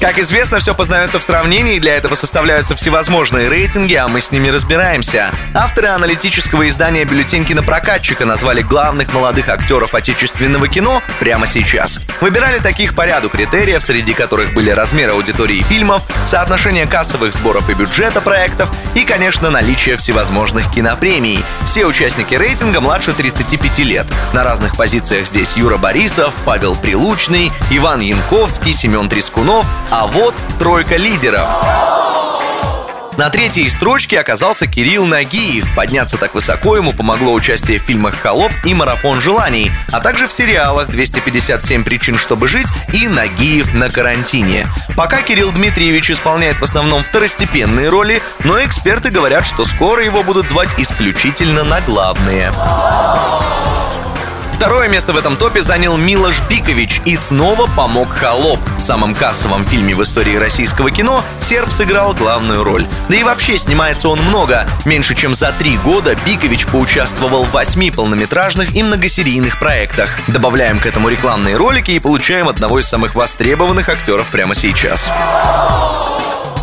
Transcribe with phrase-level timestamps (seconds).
[0.00, 4.30] Как известно, все познается в сравнении, и для этого составляются всевозможные рейтинги, а мы с
[4.30, 5.32] ними разбираемся.
[5.54, 12.00] Авторы аналитического издания «Бюллетень кинопрокатчика» назвали главных молодых актеров отечественного кино прямо сейчас.
[12.20, 17.74] Выбирали таких по ряду критериев, среди которых были размер аудитории фильмов, соотношение кассовых сборов и
[17.74, 21.44] бюджета проектов и, конечно, наличие всевозможных кинопремий.
[21.66, 24.06] Все участники рейтинга младше 35 лет.
[24.32, 30.96] На разных позициях здесь Юра Борисов, Павел Прилучный, Иван Янковский, Семен Трескунов, а вот тройка
[30.96, 31.48] лидеров.
[33.16, 35.66] На третьей строчке оказался Кирилл Нагиев.
[35.74, 40.32] Подняться так высоко ему помогло участие в фильмах «Холоп» и «Марафон желаний», а также в
[40.32, 44.68] сериалах «257 причин, чтобы жить» и «Нагиев на карантине».
[44.96, 50.48] Пока Кирилл Дмитриевич исполняет в основном второстепенные роли, но эксперты говорят, что скоро его будут
[50.48, 52.52] звать исключительно на главные.
[54.58, 58.58] Второе место в этом топе занял Милош Бикович и снова помог Холоп.
[58.76, 62.84] В самом кассовом фильме в истории российского кино серб сыграл главную роль.
[63.08, 64.68] Да и вообще снимается он много.
[64.84, 70.10] Меньше чем за три года Бикович поучаствовал в восьми полнометражных и многосерийных проектах.
[70.26, 75.08] Добавляем к этому рекламные ролики и получаем одного из самых востребованных актеров прямо сейчас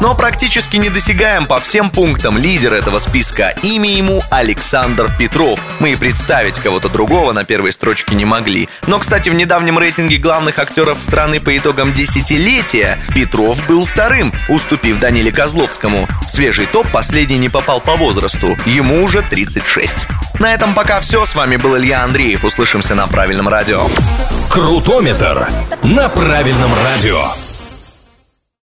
[0.02, 3.54] но практически недосягаем по всем пунктам лидер этого списка.
[3.64, 5.60] Имя ему Александр Петров.
[5.80, 8.70] Мы и представить кого-то другого на первой строчке не могли.
[8.88, 15.00] Но, кстати, в недавнем рейтинге главных актеров страны по итогам десятилетия Петров был вторым, уступив
[15.00, 16.08] Даниле Козловскому.
[16.26, 18.58] В свежий топ последний не попал по возрасту.
[18.66, 20.08] Ему уже 36.
[20.40, 21.26] На этом пока все.
[21.26, 22.44] С вами был Илья Андреев.
[22.44, 23.88] Услышимся на правильном радио.
[24.50, 25.48] Крутометр
[25.84, 27.45] на правильном радио.